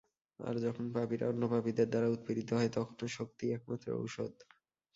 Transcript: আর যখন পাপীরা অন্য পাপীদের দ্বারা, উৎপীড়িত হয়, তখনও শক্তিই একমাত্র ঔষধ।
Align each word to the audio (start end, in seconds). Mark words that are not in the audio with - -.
আর 0.39 0.55
যখন 0.59 0.85
পাপীরা 0.93 1.25
অন্য 1.27 1.43
পাপীদের 1.47 1.87
দ্বারা, 1.89 2.07
উৎপীড়িত 2.07 2.49
হয়, 2.53 2.71
তখনও 2.75 3.07
শক্তিই 3.17 3.53
একমাত্র 3.53 3.87
ঔষধ। 3.99 4.33